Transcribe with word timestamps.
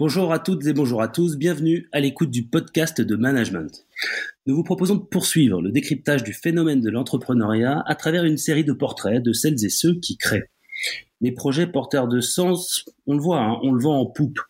Bonjour 0.00 0.32
à 0.32 0.38
toutes 0.38 0.66
et 0.66 0.72
bonjour 0.72 1.02
à 1.02 1.08
tous, 1.08 1.36
bienvenue 1.36 1.86
à 1.92 2.00
l'écoute 2.00 2.30
du 2.30 2.46
podcast 2.46 3.02
de 3.02 3.16
management. 3.16 3.84
Nous 4.46 4.56
vous 4.56 4.64
proposons 4.64 4.94
de 4.94 5.04
poursuivre 5.04 5.60
le 5.60 5.70
décryptage 5.70 6.22
du 6.22 6.32
phénomène 6.32 6.80
de 6.80 6.88
l'entrepreneuriat 6.88 7.82
à 7.84 7.94
travers 7.94 8.24
une 8.24 8.38
série 8.38 8.64
de 8.64 8.72
portraits 8.72 9.22
de 9.22 9.34
celles 9.34 9.62
et 9.62 9.68
ceux 9.68 10.00
qui 10.00 10.16
créent. 10.16 10.48
Les 11.20 11.32
projets 11.32 11.66
porteurs 11.66 12.08
de 12.08 12.22
sens, 12.22 12.86
on 13.06 13.12
le 13.12 13.20
voit, 13.20 13.40
hein, 13.40 13.58
on 13.62 13.72
le 13.72 13.82
vend 13.82 14.00
en 14.00 14.06
poupe. 14.06 14.40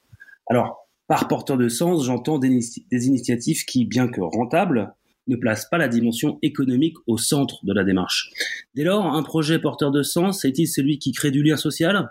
Alors, 0.46 0.88
par 1.08 1.26
porteur 1.26 1.56
de 1.56 1.68
sens, 1.68 2.06
j'entends 2.06 2.38
des, 2.38 2.60
des 2.92 3.06
initiatives 3.08 3.64
qui, 3.64 3.84
bien 3.84 4.06
que 4.06 4.20
rentables, 4.20 4.94
ne 5.26 5.34
placent 5.34 5.68
pas 5.68 5.78
la 5.78 5.88
dimension 5.88 6.38
économique 6.42 6.96
au 7.08 7.18
centre 7.18 7.58
de 7.64 7.72
la 7.72 7.82
démarche. 7.82 8.30
Dès 8.76 8.84
lors, 8.84 9.04
un 9.04 9.22
projet 9.24 9.58
porteur 9.58 9.90
de 9.90 10.04
sens 10.04 10.44
est-il 10.44 10.68
celui 10.68 11.00
qui 11.00 11.10
crée 11.10 11.32
du 11.32 11.42
lien 11.42 11.56
social? 11.56 12.08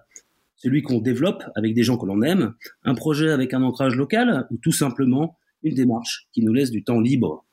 Celui 0.60 0.82
qu'on 0.82 1.00
développe 1.00 1.44
avec 1.56 1.74
des 1.74 1.84
gens 1.84 1.98
que 1.98 2.06
l'on 2.06 2.22
aime, 2.22 2.54
un 2.84 2.96
projet 2.96 3.32
avec 3.32 3.54
un 3.54 3.64
ancrage 3.64 3.96
local 3.96 4.48
ou 4.52 4.58
tout 4.58 4.72
simplement 4.72 5.38
une 5.64 5.76
démarche 5.76 6.28
qui 6.32 6.44
nous 6.44 6.54
laisse 6.54 6.72
du 6.72 6.84
temps 6.84 7.00
libre. 7.00 7.46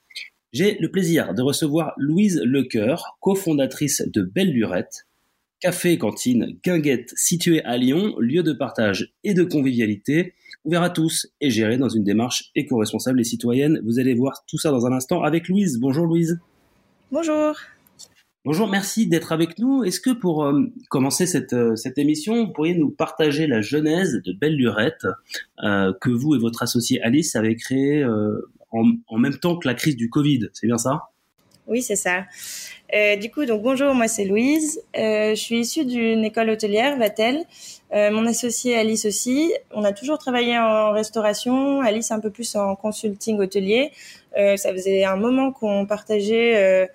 J'ai 0.52 0.76
le 0.78 0.90
plaisir 0.90 1.34
de 1.34 1.42
recevoir 1.42 1.92
Louise 1.96 2.40
Lecoeur, 2.44 3.16
cofondatrice 3.20 4.02
de 4.06 4.22
Belle 4.22 4.52
Lurette, 4.52 5.06
café 5.60 5.98
cantine 5.98 6.56
Guinguette 6.64 7.12
situé 7.16 7.62
à 7.64 7.76
Lyon, 7.76 8.14
lieu 8.18 8.42
de 8.42 8.52
partage 8.52 9.12
et 9.24 9.34
de 9.34 9.44
convivialité, 9.44 10.34
ouvert 10.64 10.82
à 10.82 10.90
tous 10.90 11.28
et 11.40 11.50
géré 11.50 11.78
dans 11.78 11.88
une 11.88 12.04
démarche 12.04 12.50
éco-responsable 12.54 13.20
et 13.20 13.24
citoyenne. 13.24 13.80
Vous 13.84 13.98
allez 13.98 14.14
voir 14.14 14.44
tout 14.46 14.58
ça 14.58 14.70
dans 14.70 14.86
un 14.86 14.92
instant 14.92 15.22
avec 15.22 15.48
Louise. 15.48 15.78
Bonjour 15.78 16.06
Louise. 16.06 16.38
Bonjour. 17.10 17.56
Bonjour, 18.46 18.68
merci 18.68 19.08
d'être 19.08 19.32
avec 19.32 19.58
nous. 19.58 19.82
Est-ce 19.82 19.98
que 19.98 20.10
pour 20.10 20.44
euh, 20.44 20.72
commencer 20.88 21.26
cette, 21.26 21.52
euh, 21.52 21.74
cette 21.74 21.98
émission, 21.98 22.46
vous 22.46 22.52
pourriez 22.52 22.76
nous 22.76 22.90
partager 22.90 23.48
la 23.48 23.60
genèse 23.60 24.22
de 24.24 24.32
Belle 24.32 24.54
Lurette 24.54 25.04
euh, 25.64 25.92
que 26.00 26.10
vous 26.10 26.36
et 26.36 26.38
votre 26.38 26.62
associé 26.62 27.02
Alice 27.02 27.34
avez 27.34 27.56
créé 27.56 28.04
en, 28.70 28.92
en, 29.08 29.18
même 29.18 29.36
temps 29.38 29.56
que 29.56 29.66
la 29.66 29.74
crise 29.74 29.96
du 29.96 30.10
Covid? 30.10 30.48
C'est 30.52 30.68
bien 30.68 30.78
ça? 30.78 31.08
Oui, 31.66 31.82
c'est 31.82 31.96
ça. 31.96 32.26
du 33.20 33.32
coup, 33.32 33.46
donc 33.46 33.64
bonjour, 33.64 33.92
moi 33.94 34.06
c'est 34.06 34.24
Louise. 34.24 34.80
je 34.94 35.34
suis 35.34 35.58
issue 35.58 35.84
d'une 35.84 36.24
école 36.24 36.50
hôtelière, 36.50 36.96
Vatel. 36.98 37.42
mon 37.92 38.26
associé 38.26 38.76
Alice 38.76 39.06
aussi. 39.06 39.52
On 39.72 39.82
a 39.82 39.90
toujours 39.90 40.18
travaillé 40.18 40.56
en 40.56 40.92
restauration. 40.92 41.80
Alice 41.80 42.12
un 42.12 42.20
peu 42.20 42.30
plus 42.30 42.54
en 42.54 42.76
consulting 42.76 43.40
hôtelier. 43.40 43.90
ça 44.36 44.72
faisait 44.72 45.02
un 45.02 45.16
moment 45.16 45.50
qu'on 45.50 45.84
partageait 45.84 46.88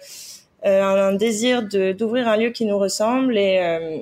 un 0.64 1.14
désir 1.14 1.64
d'ouvrir 1.64 2.28
un 2.28 2.38
lieu 2.38 2.50
qui 2.50 2.66
nous 2.66 2.78
ressemble 2.78 3.38
et 3.38 3.60
euh, 3.60 3.98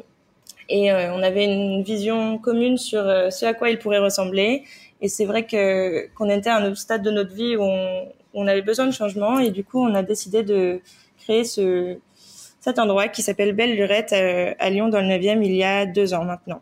et 0.72 0.92
euh, 0.92 1.12
on 1.14 1.24
avait 1.24 1.46
une 1.46 1.82
vision 1.82 2.38
commune 2.38 2.78
sur 2.78 3.02
ce 3.02 3.46
à 3.46 3.56
quoi 3.56 3.72
il 3.72 3.80
pourrait 3.80 4.00
ressembler. 4.00 4.64
Et 5.02 5.08
c'est 5.08 5.26
vrai 5.26 5.48
que 5.48 6.08
qu'on 6.14 6.30
était 6.30 6.50
à 6.50 6.58
un 6.58 6.76
stade 6.76 7.02
de 7.02 7.10
notre 7.10 7.34
vie 7.34 7.56
où 7.56 7.64
on, 8.34 8.48
avait 8.48 8.62
besoin 8.62 8.86
de 8.86 8.92
changement 8.92 9.40
et 9.40 9.50
du 9.50 9.64
coup 9.64 9.80
on 9.80 9.96
a 9.96 10.04
décidé 10.04 10.44
de 10.44 10.80
créer 11.18 11.44
ce 11.44 11.98
cet 12.60 12.78
endroit 12.78 13.08
qui 13.08 13.24
s'appelle 13.24 13.54
Belle 13.54 13.76
Lurette 13.76 14.14
à, 14.14 14.70
Lyon 14.70 14.90
dans 14.90 15.02
le 15.02 15.08
9e 15.08 15.44
il 15.44 15.56
y 15.56 15.64
a 15.64 15.86
deux 15.86 16.14
ans 16.14 16.26
maintenant. 16.26 16.62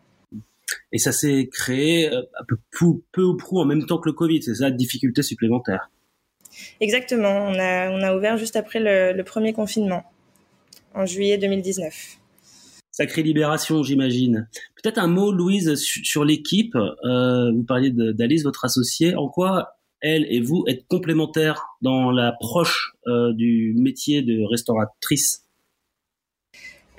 Et 0.93 0.99
ça 0.99 1.11
s'est 1.11 1.49
créé 1.51 2.09
peu 2.71 3.23
ou 3.23 3.35
prou 3.35 3.59
en 3.59 3.65
même 3.65 3.85
temps 3.85 3.97
que 3.97 4.07
le 4.07 4.13
Covid, 4.13 4.41
c'est 4.43 4.55
ça, 4.55 4.71
difficulté 4.71 5.21
supplémentaire. 5.21 5.89
Exactement. 6.79 7.47
On 7.47 7.59
a, 7.59 7.89
on 7.91 8.01
a 8.01 8.15
ouvert 8.15 8.37
juste 8.37 8.55
après 8.55 8.79
le, 8.79 9.21
premier 9.23 9.53
confinement, 9.53 10.03
en 10.93 11.05
juillet 11.05 11.37
2019. 11.37 12.17
Sacrée 12.91 13.23
libération, 13.23 13.83
j'imagine. 13.83 14.47
Peut-être 14.81 14.97
un 14.97 15.07
mot, 15.07 15.31
Louise, 15.31 15.75
sur 15.75 16.25
l'équipe. 16.25 16.75
Euh, 16.75 17.51
vous 17.51 17.63
parliez 17.63 17.91
d'Alice, 17.91 18.43
votre 18.43 18.65
associée. 18.65 19.15
En 19.15 19.29
quoi 19.29 19.73
elle 20.01 20.25
et 20.31 20.41
vous 20.41 20.63
êtes 20.67 20.87
complémentaires 20.87 21.65
dans 21.81 22.11
l'approche 22.11 22.91
euh, 23.07 23.33
du 23.33 23.73
métier 23.77 24.21
de 24.21 24.43
restauratrice? 24.49 25.46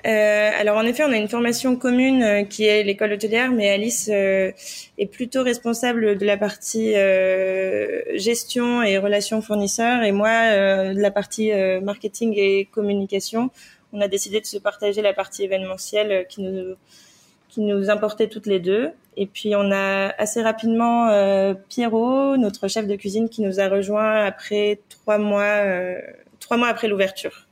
Euh, 0.05 0.51
alors 0.57 0.77
en 0.77 0.83
effet, 0.83 1.03
on 1.03 1.11
a 1.11 1.17
une 1.17 1.27
formation 1.27 1.75
commune 1.75 2.23
euh, 2.23 2.43
qui 2.43 2.65
est 2.65 2.83
l'école 2.83 3.13
hôtelière, 3.13 3.51
mais 3.51 3.69
Alice 3.69 4.09
euh, 4.11 4.51
est 4.97 5.07
plutôt 5.07 5.43
responsable 5.43 6.17
de 6.17 6.25
la 6.25 6.37
partie 6.37 6.95
euh, 6.95 8.01
gestion 8.15 8.81
et 8.81 8.97
relations 8.97 9.41
fournisseurs, 9.41 10.03
et 10.03 10.13
moi 10.13 10.29
de 10.29 10.99
la 10.99 11.11
partie 11.11 11.51
marketing 11.81 12.33
et 12.37 12.65
communication. 12.71 13.49
On 13.91 14.01
a 14.01 14.07
décidé 14.07 14.39
de 14.39 14.45
se 14.45 14.57
partager 14.57 15.01
la 15.01 15.13
partie 15.13 15.43
événementielle 15.43 16.25
qui 16.29 16.41
nous 16.41 16.75
qui 17.49 17.61
nous 17.61 17.89
importait 17.89 18.27
toutes 18.27 18.45
les 18.45 18.59
deux. 18.59 18.91
Et 19.17 19.25
puis 19.25 19.55
on 19.55 19.71
a 19.71 20.13
assez 20.17 20.41
rapidement 20.41 21.09
Pierrot, 21.67 22.37
notre 22.37 22.67
chef 22.67 22.87
de 22.87 22.95
cuisine, 22.95 23.27
qui 23.29 23.41
nous 23.41 23.59
a 23.59 23.67
rejoint 23.67 24.23
après 24.25 24.79
trois 24.89 25.17
mois 25.17 25.63
trois 26.39 26.57
mois 26.57 26.67
après 26.67 26.87
l'ouverture. 26.87 27.48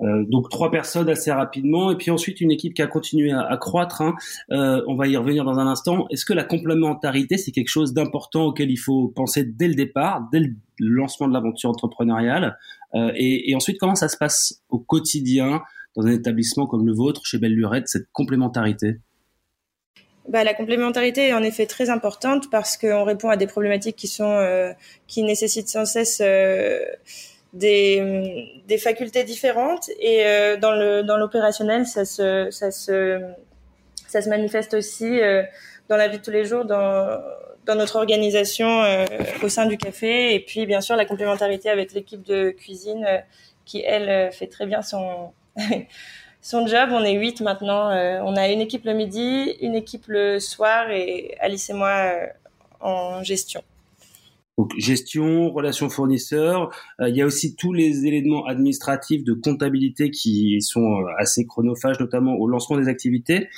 Euh, 0.00 0.24
donc 0.26 0.48
trois 0.48 0.70
personnes 0.70 1.08
assez 1.08 1.30
rapidement, 1.30 1.92
et 1.92 1.96
puis 1.96 2.10
ensuite 2.10 2.40
une 2.40 2.50
équipe 2.50 2.74
qui 2.74 2.82
a 2.82 2.86
continué 2.86 3.30
à, 3.30 3.56
croître. 3.56 4.00
Hein. 4.00 4.14
Euh, 4.50 4.82
on 4.88 4.96
va 4.96 5.06
y 5.06 5.16
revenir 5.16 5.44
dans 5.44 5.58
un 5.58 5.66
instant. 5.66 6.06
Est-ce 6.10 6.24
que 6.24 6.32
la 6.32 6.44
complémentarité, 6.44 7.36
c'est 7.36 7.52
quelque 7.52 7.68
chose 7.68 7.92
d'important 7.92 8.46
auquel 8.46 8.70
il 8.70 8.78
faut 8.78 9.08
penser 9.08 9.44
dès 9.44 9.68
le 9.68 9.74
départ, 9.74 10.28
dès 10.32 10.40
le 10.40 10.54
lancement 10.78 11.28
de 11.28 11.34
l'aventure 11.34 11.70
entrepreneuriale? 11.70 12.58
Euh, 12.94 13.12
et, 13.14 13.50
et, 13.50 13.54
ensuite, 13.54 13.78
comment 13.78 13.94
ça 13.94 14.08
se 14.08 14.16
passe 14.16 14.62
au 14.70 14.78
quotidien 14.78 15.62
dans 15.94 16.06
un 16.06 16.12
établissement 16.12 16.66
comme 16.66 16.86
le 16.86 16.94
vôtre, 16.94 17.20
chez 17.24 17.38
Belle 17.38 17.54
Lurette, 17.54 17.88
cette 17.88 18.10
complémentarité? 18.12 18.96
Bah, 20.28 20.44
la 20.44 20.54
complémentarité 20.54 21.28
est 21.28 21.32
en 21.32 21.42
effet 21.42 21.66
très 21.66 21.90
importante 21.90 22.48
parce 22.50 22.76
qu'on 22.76 23.04
répond 23.04 23.28
à 23.28 23.36
des 23.36 23.48
problématiques 23.48 23.96
qui 23.96 24.06
sont 24.06 24.30
euh, 24.30 24.72
qui 25.08 25.24
nécessitent 25.24 25.68
sans 25.68 25.84
cesse 25.84 26.20
euh, 26.22 26.78
des, 27.52 28.62
des 28.66 28.78
facultés 28.78 29.24
différentes 29.24 29.90
et 30.00 30.24
euh, 30.24 30.56
dans 30.56 30.72
le 30.72 31.02
dans 31.02 31.18
l'opérationnel 31.18 31.86
ça 31.86 32.04
se 32.04 32.50
ça 32.50 32.70
se 32.70 33.20
ça 34.08 34.22
se 34.22 34.28
manifeste 34.28 34.74
aussi 34.74 35.20
euh, 35.20 35.42
dans 35.88 35.96
la 35.96 36.08
vie 36.08 36.18
de 36.18 36.22
tous 36.22 36.30
les 36.30 36.44
jours 36.44 36.64
dans 36.64 37.20
dans 37.66 37.74
notre 37.74 37.96
organisation 37.96 38.82
euh, 38.82 39.06
au 39.42 39.48
sein 39.48 39.66
du 39.66 39.78
café. 39.78 40.34
Et 40.34 40.40
puis 40.40 40.66
bien 40.66 40.80
sûr 40.80 40.96
la 40.96 41.04
complémentarité 41.04 41.70
avec 41.70 41.92
l'équipe 41.92 42.22
de 42.22 42.50
cuisine 42.50 43.06
qui 43.64 43.82
elle 43.86 44.32
fait 44.32 44.48
très 44.48 44.66
bien 44.66 44.82
son 44.82 45.32
son 46.40 46.66
job. 46.66 46.88
On 46.92 47.04
est 47.04 47.12
huit 47.12 47.42
maintenant 47.42 47.90
on 48.24 48.36
a 48.36 48.48
une 48.48 48.62
équipe 48.62 48.86
le 48.86 48.94
midi 48.94 49.56
une 49.60 49.74
équipe 49.74 50.06
le 50.08 50.40
soir 50.40 50.90
et 50.90 51.36
Alice 51.38 51.68
et 51.68 51.74
moi 51.74 52.12
en 52.80 53.22
gestion 53.22 53.62
donc 54.58 54.72
gestion, 54.76 55.50
relations 55.50 55.88
fournisseurs. 55.88 56.70
Euh, 57.00 57.08
il 57.08 57.16
y 57.16 57.22
a 57.22 57.26
aussi 57.26 57.56
tous 57.56 57.72
les 57.72 58.06
éléments 58.06 58.46
administratifs 58.46 59.24
de 59.24 59.32
comptabilité 59.32 60.10
qui 60.10 60.60
sont 60.60 60.80
euh, 60.80 61.06
assez 61.18 61.46
chronophages, 61.46 61.98
notamment 62.00 62.34
au 62.34 62.46
lancement 62.46 62.78
des 62.78 62.88
activités. 62.88 63.48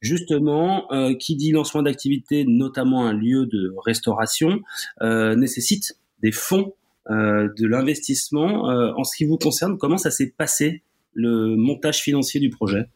Justement, 0.00 0.92
euh, 0.92 1.14
qui 1.14 1.36
dit 1.36 1.52
lancement 1.52 1.82
d'activité, 1.82 2.44
notamment 2.44 3.06
un 3.06 3.12
lieu 3.12 3.46
de 3.46 3.72
restauration, 3.84 4.60
nécessite 5.00 5.96
des 6.22 6.32
fonds, 6.32 6.74
de 7.08 7.66
l'investissement. 7.66 8.64
en 8.96 9.04
ce 9.04 9.16
qui 9.16 9.24
vous 9.24 9.38
concerne, 9.38 9.78
comment 9.78 9.98
ça 9.98 10.10
s'est 10.10 10.34
passé 10.36 10.82
le 11.14 11.54
montage 11.56 12.00
financier 12.00 12.40
du 12.40 12.50
projet? 12.50 12.88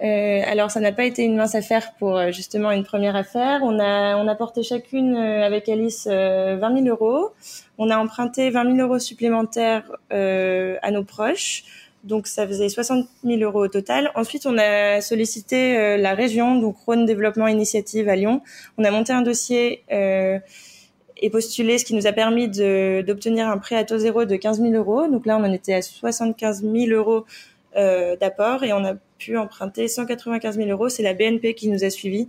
Euh, 0.00 0.42
alors, 0.46 0.70
ça 0.70 0.80
n'a 0.80 0.92
pas 0.92 1.04
été 1.04 1.24
une 1.24 1.36
mince 1.36 1.54
affaire 1.54 1.92
pour 1.98 2.16
euh, 2.16 2.30
justement 2.30 2.70
une 2.70 2.84
première 2.84 3.16
affaire. 3.16 3.60
On 3.62 3.80
a, 3.80 4.16
on 4.16 4.28
a 4.28 4.34
porté 4.36 4.62
chacune 4.62 5.16
euh, 5.16 5.44
avec 5.44 5.68
Alice 5.68 6.06
20 6.06 6.58
000 6.84 6.86
euros. 6.86 7.32
On 7.78 7.90
a 7.90 7.98
emprunté 7.98 8.50
20 8.50 8.76
000 8.76 8.88
euros 8.88 8.98
supplémentaires 8.98 9.90
à 10.10 10.90
nos 10.90 11.04
proches. 11.04 11.64
Donc, 12.04 12.28
ça 12.28 12.46
faisait 12.46 12.68
60 12.68 13.06
000 13.24 13.40
euros 13.42 13.64
au 13.64 13.68
total. 13.68 14.10
Ensuite, 14.14 14.46
on 14.46 14.56
a 14.56 15.00
sollicité 15.00 15.96
la 15.98 16.14
région, 16.14 16.60
donc 16.60 16.76
Rhône 16.86 17.06
Développement 17.06 17.48
Initiative 17.48 18.08
à 18.08 18.16
Lyon. 18.16 18.40
On 18.78 18.84
a 18.84 18.90
monté 18.90 19.12
un 19.12 19.22
dossier 19.22 19.84
et 19.90 21.30
postulé, 21.30 21.78
ce 21.78 21.84
qui 21.84 21.94
nous 21.94 22.06
a 22.06 22.12
permis 22.12 22.48
d'obtenir 22.48 23.48
un 23.48 23.58
prêt 23.58 23.76
à 23.76 23.84
taux 23.84 23.98
zéro 23.98 24.24
de 24.24 24.36
15 24.36 24.60
000 24.60 24.72
euros. 24.74 25.08
Donc 25.08 25.26
là, 25.26 25.36
on 25.36 25.44
en 25.44 25.52
était 25.52 25.74
à 25.74 25.82
75 25.82 26.62
000 26.62 26.86
euros 26.92 27.26
d'apport 27.74 28.64
et 28.64 28.72
on 28.72 28.84
a 28.84 28.94
pu 29.18 29.36
emprunter 29.36 29.88
195 29.88 30.56
000 30.56 30.70
euros. 30.70 30.88
C'est 30.88 31.02
la 31.02 31.14
BNP 31.14 31.54
qui 31.54 31.68
nous 31.68 31.84
a 31.84 31.90
suivis. 31.90 32.28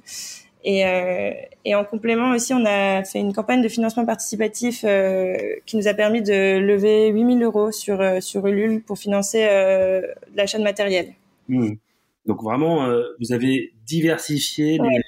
Et, 0.63 0.85
euh, 0.85 1.31
et, 1.63 1.73
en 1.75 1.85
complément 1.85 2.31
aussi, 2.31 2.53
on 2.53 2.65
a 2.65 3.03
fait 3.05 3.19
une 3.19 3.33
campagne 3.33 3.61
de 3.61 3.69
financement 3.69 4.05
participatif 4.05 4.83
euh, 4.83 5.37
qui 5.65 5.77
nous 5.77 5.87
a 5.87 5.93
permis 5.93 6.21
de 6.21 6.57
lever 6.59 7.09
8000 7.09 7.43
euros 7.43 7.71
sur, 7.71 8.01
euh, 8.01 8.19
sur 8.19 8.45
Ulule 8.45 8.81
pour 8.81 8.97
financer 8.97 9.47
euh, 9.49 10.01
l'achat 10.35 10.57
de 10.57 10.63
matériel. 10.63 11.13
Mmh. 11.47 11.75
Donc 12.25 12.43
vraiment, 12.43 12.87
vous 13.19 13.31
avez 13.31 13.73
diversifié 13.87 14.77
les, 14.77 15.01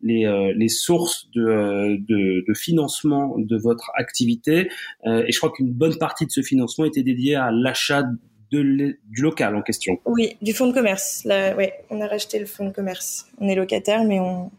les, 0.00 0.52
les, 0.56 0.68
sources 0.68 1.30
de, 1.32 1.98
de, 1.98 2.44
de, 2.48 2.54
financement 2.54 3.36
de 3.38 3.56
votre 3.56 3.92
activité. 3.94 4.68
et 5.04 5.30
je 5.30 5.38
crois 5.38 5.52
qu'une 5.52 5.70
bonne 5.70 5.96
partie 5.98 6.26
de 6.26 6.32
ce 6.32 6.42
financement 6.42 6.84
était 6.84 7.04
dédiée 7.04 7.36
à 7.36 7.52
l'achat 7.52 8.02
de 8.50 8.96
du 9.08 9.22
local 9.22 9.54
en 9.56 9.62
question. 9.62 9.98
Oui, 10.04 10.36
du 10.42 10.52
fonds 10.52 10.68
de 10.68 10.72
commerce. 10.72 11.24
Là, 11.24 11.54
ouais, 11.56 11.74
on 11.90 12.00
a 12.00 12.06
racheté 12.06 12.38
le 12.38 12.46
fonds 12.46 12.66
de 12.66 12.72
commerce. 12.72 13.26
On 13.38 13.48
est 13.48 13.54
locataire, 13.54 14.04
mais 14.04 14.20
on, 14.20 14.50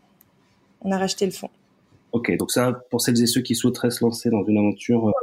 on 0.81 0.91
a 0.91 0.97
racheté 0.97 1.25
le 1.25 1.31
fonds. 1.31 1.50
Ok, 2.12 2.36
donc 2.38 2.51
ça, 2.51 2.81
pour 2.89 3.01
celles 3.01 3.21
et 3.21 3.27
ceux 3.27 3.41
qui 3.41 3.56
souhaiteraient 3.56 3.91
se 3.91 4.03
lancer 4.03 4.30
dans 4.30 4.44
une 4.44 4.57
aventure 4.57 5.13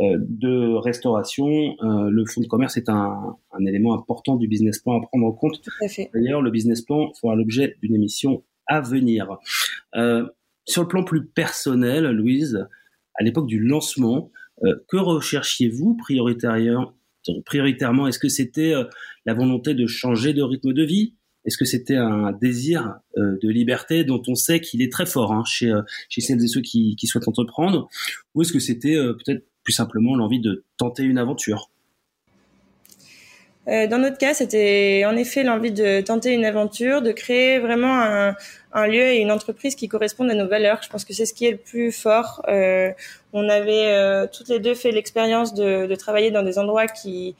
euh, 0.00 0.18
de 0.20 0.74
restauration, 0.74 1.46
euh, 1.82 2.10
le 2.10 2.26
fonds 2.26 2.42
de 2.42 2.46
commerce 2.46 2.76
est 2.76 2.90
un, 2.90 3.36
un, 3.52 3.64
élément 3.64 3.94
important 3.94 4.36
du 4.36 4.46
business 4.46 4.78
plan 4.78 5.00
à 5.00 5.06
prendre 5.06 5.26
en 5.26 5.32
compte. 5.32 5.62
Tout 5.62 5.70
à 5.84 5.88
fait. 5.88 6.10
D'ailleurs, 6.12 6.42
le 6.42 6.50
business 6.50 6.82
plan 6.82 7.12
fera 7.18 7.34
l'objet 7.34 7.76
d'une 7.82 7.94
émission 7.94 8.42
à 8.66 8.82
venir. 8.82 9.38
Euh, 9.94 10.26
sur 10.66 10.82
le 10.82 10.88
plan 10.88 11.04
plus 11.04 11.24
personnel, 11.24 12.10
Louise, 12.10 12.66
à 13.14 13.22
l'époque 13.22 13.46
du 13.46 13.60
lancement, 13.60 14.30
que 14.88 14.96
recherchiez-vous 14.96 15.96
prioritairement 15.96 16.92
Prioritairement, 17.44 18.06
est-ce 18.06 18.18
que 18.18 18.28
c'était 18.28 18.74
euh, 18.74 18.84
la 19.24 19.34
volonté 19.34 19.74
de 19.74 19.86
changer 19.86 20.32
de 20.32 20.42
rythme 20.42 20.72
de 20.72 20.82
vie? 20.84 21.14
Est-ce 21.44 21.58
que 21.58 21.64
c'était 21.64 21.96
un 21.96 22.32
désir 22.32 22.94
euh, 23.16 23.38
de 23.40 23.48
liberté 23.48 24.02
dont 24.04 24.22
on 24.26 24.34
sait 24.34 24.60
qu'il 24.60 24.82
est 24.82 24.90
très 24.90 25.06
fort 25.06 25.32
hein, 25.32 25.44
chez, 25.46 25.70
euh, 25.70 25.82
chez 26.08 26.20
celles 26.20 26.42
et 26.42 26.48
ceux 26.48 26.60
qui, 26.60 26.96
qui 26.96 27.06
souhaitent 27.06 27.28
entreprendre? 27.28 27.88
Ou 28.34 28.42
est-ce 28.42 28.52
que 28.52 28.58
c'était 28.58 28.96
peut-être 28.96 29.46
plus 29.62 29.72
simplement 29.72 30.16
l'envie 30.16 30.40
de 30.40 30.64
tenter 30.76 31.04
une 31.04 31.18
aventure? 31.18 31.70
Dans 33.66 33.98
notre 33.98 34.16
cas, 34.16 34.32
c'était 34.32 35.04
en 35.06 35.16
effet 35.16 35.42
l'envie 35.42 35.72
de 35.72 36.00
tenter 36.00 36.32
une 36.32 36.44
aventure, 36.44 37.02
de 37.02 37.10
créer 37.10 37.58
vraiment 37.58 38.00
un, 38.00 38.36
un, 38.72 38.86
lieu 38.86 39.02
et 39.02 39.16
une 39.16 39.32
entreprise 39.32 39.74
qui 39.74 39.88
correspondent 39.88 40.30
à 40.30 40.34
nos 40.34 40.46
valeurs. 40.46 40.80
Je 40.84 40.88
pense 40.88 41.04
que 41.04 41.12
c'est 41.12 41.26
ce 41.26 41.34
qui 41.34 41.46
est 41.46 41.50
le 41.50 41.56
plus 41.56 41.90
fort. 41.90 42.42
Euh, 42.48 42.92
on 43.32 43.48
avait 43.48 43.88
euh, 43.88 44.26
toutes 44.32 44.48
les 44.48 44.60
deux 44.60 44.74
fait 44.74 44.92
l'expérience 44.92 45.52
de, 45.52 45.86
de, 45.86 45.94
travailler 45.96 46.30
dans 46.30 46.44
des 46.44 46.60
endroits 46.60 46.86
qui 46.86 47.34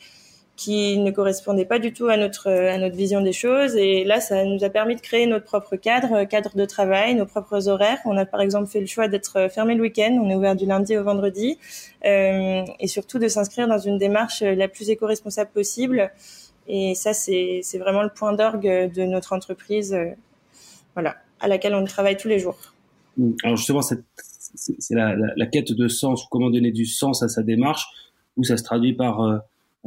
qui 0.57 0.99
ne 0.99 1.11
correspondait 1.11 1.67
pas 1.67 1.79
du 1.79 1.93
tout 1.93 2.07
à 2.07 2.17
notre 2.17 2.51
à 2.51 2.79
notre 2.79 2.97
vision 2.97 3.21
des 3.21 3.33
choses. 3.33 3.77
Et 3.77 4.05
là 4.05 4.21
ça 4.21 4.45
nous 4.45 4.65
a 4.65 4.71
permis 4.71 4.97
de 4.97 5.01
créer 5.01 5.27
notre 5.27 5.45
propre 5.45 5.77
cadre 5.77 6.25
cadre 6.25 6.57
de 6.57 6.65
travail 6.65 7.15
nos 7.15 7.27
propres 7.27 7.69
horaires. 7.69 7.99
On 8.07 8.17
a 8.17 8.25
par 8.25 8.41
exemple 8.41 8.69
fait 8.69 8.81
le 8.81 8.87
choix 8.87 9.09
d'être 9.09 9.49
fermé 9.51 9.75
le 9.75 9.83
week-end. 9.83 10.19
On 10.23 10.31
est 10.31 10.35
ouvert 10.35 10.57
du 10.57 10.67
lundi 10.67 10.97
au 10.97 11.05
vendredi. 11.05 11.59
Euh, 12.05 12.63
et 12.81 12.87
surtout 12.87 13.19
de 13.19 13.29
s'inscrire 13.29 13.69
dans 13.69 13.79
une 13.79 13.99
démarche 13.99 14.43
la 14.43 14.69
plus 14.69 14.89
éco-responsable 14.91 15.51
possible. 15.51 16.11
Et 16.67 16.95
ça 16.95 17.13
c'est 17.13 17.61
c'est 17.63 17.79
vraiment 17.79 18.03
le 18.03 18.11
point 18.11 18.33
d'orgue 18.33 18.91
de 18.93 19.03
notre 19.03 19.35
entreprise 19.35 19.93
euh, 19.93 20.11
voilà 20.95 21.17
à 21.39 21.49
laquelle 21.49 21.75
on 21.75 21.85
travaille 21.85 22.17
tous 22.17 22.29
les 22.29 22.39
jours. 22.39 22.57
Alors 23.45 23.57
justement 23.57 23.83
c'est 23.83 24.95
la, 24.95 25.47
quête 25.53 25.73
de 25.73 25.89
sens 25.89 26.27
comment 26.31 26.51
donner 26.51 26.73
du 26.73 26.87
sens 26.87 27.23
à 27.23 27.29
sa 27.29 27.43
démarche 27.43 27.87
où 28.37 28.45
ça 28.45 28.57
se 28.57 28.63
traduit 28.63 28.95
par 28.95 29.21
euh, 29.21 29.39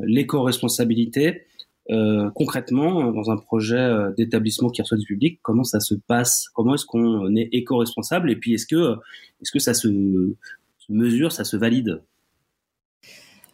l'éco-responsabilité. 0.04 1.44
Euh, 1.90 2.30
concrètement, 2.36 3.12
dans 3.12 3.31
un 3.31 3.38
projet 3.38 3.78
euh, 3.78 4.12
d'établissement 4.16 4.69
qui 4.69 4.81
reçoit 4.81 4.98
du 4.98 5.06
public, 5.06 5.40
comment 5.42 5.63
ça 5.63 5.80
se 5.80 5.96
passe? 5.96 6.48
Comment 6.54 6.75
est-ce 6.75 6.86
qu'on 6.86 7.36
est 7.36 7.50
éco-responsable? 7.51 8.30
Et 8.30 8.36
puis, 8.36 8.54
est-ce 8.54 8.68
que, 8.68 8.96
est-ce 9.42 9.51
que 9.51 9.60
ça 9.60 9.74
se 9.74 9.88
mesure, 10.90 11.31
ça 11.31 11.44
se 11.44 11.57
valide? 11.57 12.01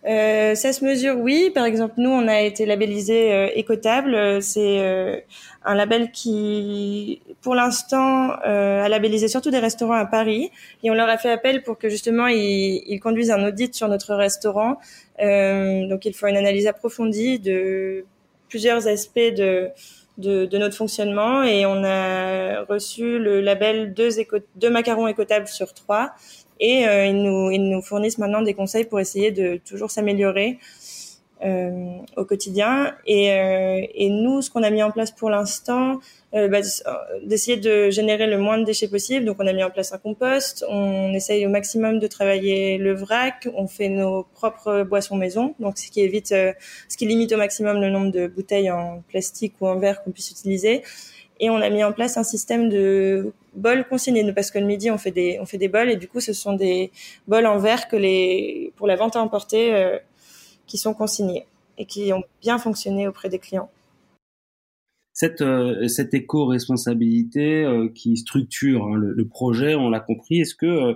Euh, 0.08 0.54
ça 0.54 0.72
se 0.72 0.86
mesure, 0.86 1.18
oui. 1.18 1.52
Par 1.54 1.66
exemple, 1.66 1.96
nous, 1.98 2.10
on 2.10 2.28
a 2.28 2.42
été 2.42 2.66
labellisé 2.66 3.34
euh, 3.34 3.50
Écotable. 3.56 4.42
C'est 4.42 4.80
euh, 4.80 5.18
un 5.64 5.74
label 5.74 6.12
qui, 6.12 7.22
pour 7.42 7.56
l'instant, 7.56 8.32
euh, 8.46 8.84
a 8.84 8.90
labellisé 8.90 9.28
surtout 9.28 9.50
des 9.50 9.60
restaurants 9.60 9.96
à 9.96 10.06
Paris. 10.06 10.52
Et 10.84 10.92
on 10.92 10.94
leur 10.94 11.10
a 11.10 11.18
fait 11.18 11.32
appel 11.32 11.64
pour 11.64 11.80
que 11.80 11.90
justement 11.90 12.28
ils, 12.28 12.84
ils 12.86 13.00
conduisent 13.00 13.32
un 13.32 13.48
audit 13.48 13.74
sur 13.74 13.88
notre 13.88 14.14
restaurant. 14.14 14.78
Euh, 15.22 15.88
donc, 15.88 16.06
il 16.06 16.14
faut 16.14 16.28
une 16.28 16.38
analyse 16.38 16.68
approfondie 16.68 17.40
de 17.40 18.06
plusieurs 18.48 18.88
aspects 18.88 19.18
de, 19.18 19.70
de, 20.20 20.46
de, 20.46 20.58
notre 20.60 20.76
fonctionnement. 20.76 21.42
Et 21.42 21.66
on 21.66 21.84
a 21.84 22.62
reçu 22.66 23.18
le 23.18 23.42
label 23.42 23.96
deux, 23.96 24.20
éco 24.20 24.38
deux 24.56 24.70
macarons 24.70 25.08
écotables 25.08 25.48
sur 25.48 25.74
trois 25.74 26.14
et 26.60 26.88
euh, 26.88 27.06
ils, 27.06 27.22
nous, 27.22 27.52
ils 27.52 27.70
nous 27.70 27.82
fournissent 27.82 28.18
maintenant 28.18 28.42
des 28.42 28.54
conseils 28.54 28.86
pour 28.86 29.00
essayer 29.00 29.32
de 29.32 29.60
toujours 29.66 29.92
s'améliorer 29.92 30.60
euh, 31.44 31.98
au 32.16 32.26
quotidien. 32.26 32.96
Et, 33.06 33.32
euh, 33.32 33.86
et, 33.94 34.10
nous, 34.10 34.42
ce 34.42 34.50
qu'on 34.50 34.64
a 34.64 34.70
mis 34.70 34.82
en 34.82 34.92
place 34.92 35.12
pour 35.12 35.30
l'instant, 35.30 36.00
euh, 36.34 36.48
bah, 36.48 36.60
d'essayer 37.24 37.58
de 37.58 37.90
générer 37.90 38.28
le 38.28 38.38
moins 38.38 38.58
de 38.58 38.64
déchets 38.64 38.88
possible. 38.88 39.26
Donc, 39.26 39.38
on 39.40 39.48
a 39.48 39.54
mis 39.54 39.64
en 39.64 39.70
place 39.70 39.94
un 39.94 39.98
compost. 39.98 40.66
On 40.70 41.14
essaye 41.14 41.46
au 41.46 41.50
maximum 41.50 42.00
de 42.00 42.08
travailler 42.08 42.78
le 42.78 42.94
vrac. 42.94 43.48
On 43.54 43.68
fait 43.68 43.90
nos 43.90 44.24
propres 44.34 44.84
boissons 44.84 45.18
maison, 45.18 45.56
donc 45.60 45.78
ce 45.78 45.92
qui 45.92 46.02
évite, 46.02 46.32
euh, 46.32 46.54
ce 46.90 46.98
qui 46.98 47.06
limite 47.06 47.32
au 47.34 47.38
maximum 47.38 47.82
le 47.82 47.90
nombre 47.90 48.12
de 48.12 48.28
bouteilles 48.28 48.72
en 48.72 49.04
plastique 49.10 49.56
ou 49.60 49.68
en 49.68 49.78
verre 49.78 50.04
qu'on 50.04 50.12
puisse 50.12 50.32
utiliser. 50.32 50.84
Et 51.40 51.50
on 51.50 51.58
a 51.58 51.70
mis 51.70 51.84
en 51.84 51.92
place 51.92 52.18
un 52.18 52.24
système 52.24 52.70
de 52.70 53.34
bols 53.54 53.88
consignés. 53.88 54.32
Parce 54.34 54.52
que 54.52 54.60
le 54.60 54.66
midi 54.66 54.90
on 54.92 54.98
fait 54.98 55.12
des 55.12 55.38
on 55.42 55.46
fait 55.46 55.58
des 55.58 55.68
bols. 55.68 55.90
Et 55.90 55.98
du 55.98 56.08
coup 56.08 56.20
ce 56.20 56.34
sont 56.34 56.54
des 56.54 56.92
bols 57.28 57.46
en 57.46 57.60
verre 57.60 57.88
que 57.88 57.96
les 57.96 58.74
pour 58.76 58.88
la 58.88 58.96
vente 58.96 59.16
à 59.16 59.22
emporter 59.22 59.74
euh, 59.76 59.98
qui 60.66 60.78
sont 60.78 60.94
consignés 60.94 61.46
et 61.78 61.86
qui 61.86 62.14
ont 62.14 62.24
bien 62.42 62.58
fonctionné 62.58 63.08
auprès 63.08 63.30
des 63.30 63.40
clients. 63.40 63.70
Cette, 65.12 65.42
euh, 65.42 65.88
cette 65.88 66.14
éco-responsabilité 66.14 67.64
euh, 67.64 67.90
qui 67.94 68.18
structure 68.18 68.86
hein, 68.86 68.96
le, 68.98 69.28
projet, 69.28 69.76
on 69.76 69.90
l'a 69.90 70.02
compris, 70.02 70.42
est-ce 70.42 70.56
que 70.56 70.96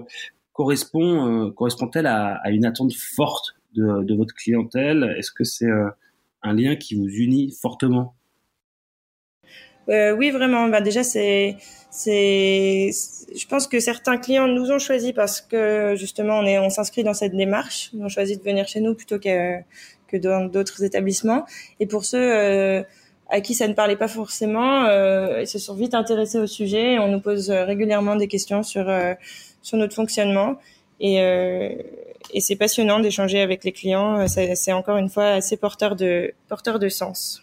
correspond 0.52 1.52
correspond-elle 1.52 2.06
à, 2.06 2.36
à, 2.44 2.50
une 2.52 2.66
attente 2.66 2.94
forte 2.94 3.56
de, 3.76 4.04
de 4.04 4.16
votre 4.16 4.34
clientèle? 4.34 5.16
Est-ce 5.18 5.32
que 5.32 5.46
c'est 5.46 5.70
un 6.42 6.54
lien 6.54 6.76
qui 6.76 6.96
vous 6.96 7.08
unit 7.08 7.56
fortement? 7.62 8.16
Euh, 9.90 10.12
oui, 10.12 10.32
vraiment. 10.32 10.68
Bah, 10.68 10.82
déjà, 10.82 11.04
c'est, 11.04 11.58
c'est, 11.90 12.92
je 13.36 13.48
pense 13.48 13.68
que 13.68 13.80
certains 13.80 14.18
clients 14.18 14.48
nous 14.48 14.72
ont 14.72 14.80
choisis 14.80 15.12
parce 15.12 15.42
que 15.42 15.96
justement, 15.96 16.40
on 16.40 16.46
est, 16.46 16.60
on 16.60 16.70
s'inscrit 16.70 17.04
dans 17.04 17.14
cette 17.14 17.36
démarche. 17.36 17.90
Ils 17.94 18.04
ont 18.04 18.10
choisi 18.10 18.38
de 18.38 18.44
venir 18.44 18.68
chez 18.68 18.82
nous 18.82 18.96
plutôt 18.96 19.20
que 19.20 19.60
que 20.10 20.18
dans 20.18 20.46
d'autres 20.46 20.84
établissements. 20.84 21.46
Et 21.80 21.86
pour 21.86 22.04
ceux 22.04 22.18
euh, 22.18 22.84
à 23.30 23.42
qui 23.42 23.54
ça 23.54 23.68
ne 23.68 23.74
parlait 23.74 23.96
pas 23.96 24.08
forcément, 24.08 24.86
euh, 24.86 25.42
ils 25.42 25.48
se 25.48 25.60
sont 25.60 25.76
vite 25.76 25.94
intéressés 25.94 26.40
au 26.40 26.48
sujet. 26.48 26.94
Et 26.94 27.00
on 27.00 27.08
nous 27.08 27.22
pose 27.22 27.50
régulièrement 27.50 28.16
des 28.16 28.28
questions 28.28 28.64
sur 28.64 28.90
euh, 28.90 29.14
sur 29.62 29.78
notre 29.78 29.96
fonctionnement. 29.96 30.58
Et, 31.00 31.22
euh, 31.22 31.70
et 32.34 32.42
c'est 32.42 32.56
passionnant 32.56 33.00
d'échanger 33.00 33.40
avec 33.40 33.64
les 33.64 33.72
clients. 33.72 34.28
C'est 34.28 34.74
encore 34.74 34.98
une 34.98 35.10
fois 35.10 35.28
assez 35.28 35.56
porteur 35.58 35.96
de 35.96 36.34
porteur 36.48 36.80
de 36.80 36.90
sens 36.90 37.42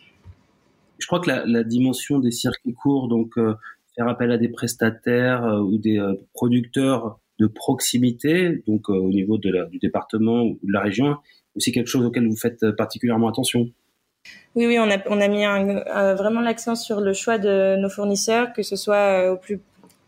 je 0.99 1.07
crois 1.07 1.21
que 1.21 1.31
la, 1.31 1.65
dimension 1.65 2.19
des 2.19 2.31
circuits 2.31 2.75
courts, 2.75 3.09
donc 3.09 3.37
euh, 3.39 3.55
faire 3.95 4.09
appel 4.09 4.31
à 4.33 4.39
des 4.39 4.49
prestataires 4.49 5.45
euh, 5.45 5.61
ou 5.61 5.79
des 5.79 5.99
euh, 5.99 6.15
producteurs 6.33 7.19
de 7.39 7.47
proximité, 7.47 8.63
donc 8.67 8.89
au 8.89 9.11
niveau 9.11 9.37
de 9.37 9.51
la, 9.51 9.67
du 9.67 9.79
département 9.79 10.43
ou 10.43 10.59
de 10.63 10.73
la 10.73 10.81
région, 10.81 11.17
aussi 11.55 11.71
quelque 11.71 11.89
chose 11.89 12.05
auquel 12.07 12.27
vous 12.27 12.37
faites 12.37 12.71
particulièrement 12.73 13.29
attention. 13.29 13.69
Oui, 14.55 14.67
oui, 14.67 14.79
on 14.79 14.91
a, 15.21 15.29
mis 15.29 15.45
vraiment 16.17 16.41
l'accent 16.41 16.75
sur 16.75 17.03
le 17.03 17.13
choix 17.13 17.37
de 17.37 17.77
nos 17.77 17.91
fournisseurs, 17.91 18.55
que 18.55 18.63
ce 18.63 18.75
soit 18.75 19.31
au 19.31 19.37
plus 19.37 19.61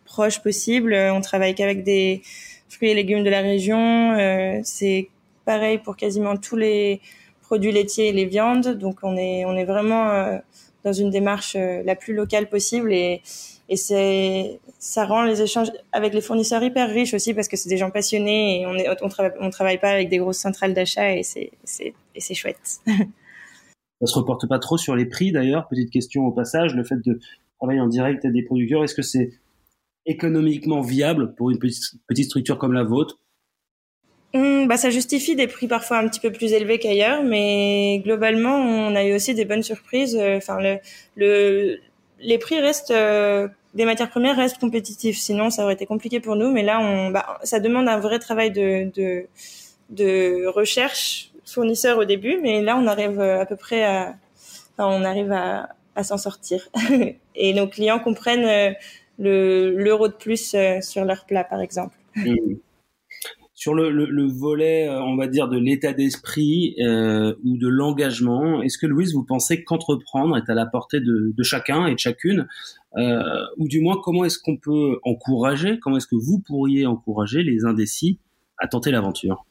proche 0.06 0.42
possible. 0.42 0.94
On 0.94 1.20
travaille 1.20 1.54
qu'avec 1.54 1.84
des 1.84 2.22
fruits 2.70 2.88
et 2.88 2.94
légumes 2.94 3.24
de 3.24 3.30
la 3.30 3.42
région. 3.42 4.16
C'est 4.64 5.10
pareil 5.44 5.76
pour 5.76 5.96
quasiment 5.96 6.38
tous 6.38 6.56
les 6.56 7.02
produits 7.42 7.72
laitiers 7.72 8.08
et 8.08 8.12
les 8.12 8.24
viandes. 8.24 8.78
Donc 8.78 9.00
on 9.02 9.18
est, 9.18 9.64
vraiment 9.66 10.40
dans 10.88 10.92
une 10.92 11.10
démarche 11.10 11.54
euh, 11.56 11.82
la 11.84 11.94
plus 11.94 12.14
locale 12.14 12.48
possible 12.48 12.92
et, 12.92 13.22
et 13.68 13.76
c'est 13.76 14.58
ça 14.78 15.04
rend 15.04 15.24
les 15.24 15.42
échanges 15.42 15.70
avec 15.92 16.14
les 16.14 16.20
fournisseurs 16.20 16.62
hyper 16.62 16.88
riches 16.88 17.14
aussi 17.14 17.34
parce 17.34 17.48
que 17.48 17.56
c'est 17.56 17.68
des 17.68 17.76
gens 17.76 17.90
passionnés 17.90 18.60
et 18.60 18.66
on 18.66 18.74
est 18.74 18.88
on 19.02 19.08
travaille 19.08 19.32
on 19.40 19.50
travaille 19.50 19.78
pas 19.78 19.90
avec 19.90 20.08
des 20.08 20.18
grosses 20.18 20.38
centrales 20.38 20.74
d'achat 20.74 21.14
et 21.14 21.22
c'est 21.22 21.50
c'est 21.64 21.94
et 22.14 22.20
c'est 22.20 22.34
chouette. 22.34 22.80
ça 22.86 24.06
se 24.06 24.14
reporte 24.14 24.48
pas 24.48 24.58
trop 24.58 24.78
sur 24.78 24.96
les 24.96 25.06
prix 25.06 25.32
d'ailleurs. 25.32 25.68
Petite 25.68 25.90
question 25.90 26.26
au 26.26 26.32
passage, 26.32 26.74
le 26.74 26.84
fait 26.84 27.00
de 27.04 27.18
travailler 27.58 27.80
en 27.80 27.88
direct 27.88 28.24
avec 28.24 28.34
des 28.34 28.44
producteurs, 28.44 28.84
est-ce 28.84 28.94
que 28.94 29.02
c'est 29.02 29.32
économiquement 30.06 30.80
viable 30.80 31.34
pour 31.34 31.50
une 31.50 31.58
petite, 31.58 32.00
petite 32.06 32.26
structure 32.26 32.58
comme 32.58 32.72
la 32.72 32.84
vôtre? 32.84 33.18
Mmh, 34.34 34.66
bah, 34.66 34.76
ça 34.76 34.90
justifie 34.90 35.36
des 35.36 35.46
prix 35.46 35.68
parfois 35.68 35.98
un 35.98 36.08
petit 36.08 36.20
peu 36.20 36.30
plus 36.30 36.52
élevés 36.52 36.78
qu'ailleurs, 36.78 37.22
mais 37.22 38.00
globalement, 38.04 38.56
on 38.56 38.94
a 38.94 39.04
eu 39.04 39.14
aussi 39.14 39.34
des 39.34 39.44
bonnes 39.44 39.62
surprises. 39.62 40.16
Enfin, 40.16 40.60
le, 40.60 40.78
le, 41.16 41.78
les 42.20 42.38
prix 42.38 42.60
restent 42.60 42.90
euh, 42.90 43.48
des 43.74 43.84
matières 43.86 44.10
premières 44.10 44.36
restent 44.36 44.58
compétitifs. 44.58 45.16
Sinon, 45.18 45.50
ça 45.50 45.64
aurait 45.64 45.74
été 45.74 45.86
compliqué 45.86 46.20
pour 46.20 46.36
nous. 46.36 46.50
Mais 46.52 46.62
là, 46.62 46.78
on, 46.80 47.10
bah, 47.10 47.38
ça 47.42 47.58
demande 47.60 47.88
un 47.88 47.98
vrai 47.98 48.18
travail 48.18 48.50
de, 48.50 48.90
de, 48.94 49.26
de 49.90 50.46
recherche 50.46 51.30
fournisseur 51.46 51.98
au 51.98 52.04
début. 52.04 52.38
Mais 52.42 52.60
là, 52.62 52.76
on 52.76 52.86
arrive 52.86 53.20
à 53.20 53.46
peu 53.46 53.56
près 53.56 53.84
à, 53.84 54.14
on 54.78 55.04
arrive 55.04 55.32
à, 55.32 55.70
à 55.96 56.04
s'en 56.04 56.18
sortir. 56.18 56.68
et 57.34 57.54
nos 57.54 57.66
clients 57.66 57.98
comprennent 57.98 58.44
euh, 58.44 58.72
le 59.18 59.74
l'euro 59.76 60.08
de 60.08 60.12
plus 60.12 60.54
euh, 60.54 60.80
sur 60.80 61.04
leur 61.04 61.24
plat, 61.24 61.44
par 61.44 61.60
exemple. 61.60 61.96
Mmh. 62.16 62.54
Sur 63.58 63.74
le, 63.74 63.90
le, 63.90 64.04
le, 64.04 64.28
volet, 64.28 64.86
euh, 64.86 65.02
on 65.02 65.16
va 65.16 65.26
dire, 65.26 65.48
de 65.48 65.58
l'état 65.58 65.92
d'esprit 65.92 66.76
euh, 66.80 67.34
ou 67.44 67.58
de 67.58 67.66
l'engagement, 67.66 68.62
est-ce 68.62 68.78
que 68.78 68.86
Louise, 68.86 69.14
vous 69.14 69.24
pensez 69.24 69.64
qu'entreprendre 69.64 70.36
est 70.36 70.48
à 70.48 70.54
la 70.54 70.64
portée 70.64 71.00
de, 71.00 71.34
chacun 71.42 71.88
et 71.88 71.94
de 71.94 71.98
chacune 71.98 72.46
euh, 72.96 73.20
Ou 73.56 73.66
du 73.66 73.80
moins, 73.80 73.96
comment 74.00 74.24
est-ce 74.24 74.38
qu'on 74.38 74.56
peut 74.56 75.00
encourager, 75.02 75.80
comment 75.80 75.96
est-ce 75.96 76.06
que 76.06 76.14
vous 76.14 76.38
pourriez 76.38 76.86
encourager 76.86 77.42
les 77.42 77.64
indécis 77.64 78.20
à 78.58 78.68
tenter 78.68 78.92
l'aventure? 78.92 79.44